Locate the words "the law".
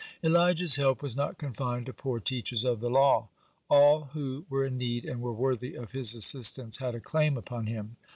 2.79-3.29